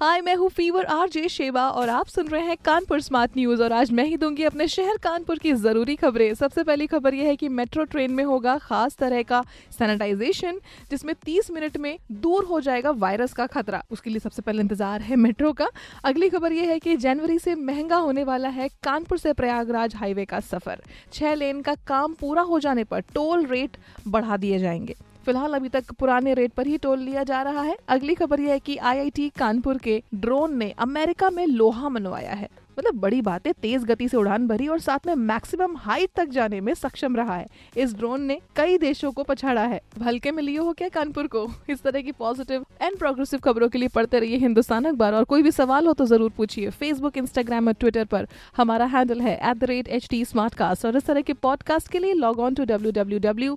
[0.00, 3.72] हाय, मैं हूँ fever RJ Sheba और आप सुन रहे हैं कानपुर स्मार्ट न्यूज़ और
[3.72, 7.34] आज मैं ही दूँगी अपने शहर कानपुर की ज़रूरी खबरें। सबसे पहली खबर यह है
[7.36, 9.42] कि मेट्रो ट्रेन में होगा खास तरह का
[9.78, 10.60] सैनिटाइजेशन,
[10.90, 15.00] जिसमें 30 मिनट में दूर हो जाएगा वायरस का खतरा। उसके लिए सबसे पहले इंतज़ार
[15.00, 15.68] है मेट्रो का।
[16.04, 20.24] अगली खबर यह है कि जनवरी से महँगा होने वाला है कानपुर से प्रयागराज हाईवे
[20.24, 23.76] का सफ़र। छह लेन का काम पूरा हो जाने पर टोल रेट
[24.08, 24.96] बढ़ा दिए जाएँगे।
[25.30, 28.50] फ़िलहाल अभी तक पुराने रेट पर ही टोल लिया जा रहा है। अगली खबर यह
[28.50, 32.48] है कि आईआईटी कानपुर के ड्रोन ने अमेरिका में लोहा मनवाया है।
[32.78, 36.28] मतलब बड़ी बात है तेज गति से उड़ान भरी और साथ में मैक्सिमम हाइट तक
[36.28, 40.42] जाने में सक्षम रहा है। इस ड्रोन ने कई देशों को पछाड़ा है। हल्के में
[40.42, 41.46] लिए हो क्या कानपुर को?
[41.70, 45.42] इस तरह की पॉजिटिव एंड प्रोग्रेसिव खबरों के लिए पढ़ते रहिए हिंदुस्तान अखबार। और कोई
[45.42, 50.84] भी सवाल हो तो ज़रूर पूछिए। फेसबुक इंस्टाग्राम और ट्विटर पर हमारा हैंडल है एट
[50.84, 53.56] और इस तरह के पॉडकास्ट के लिए log on to W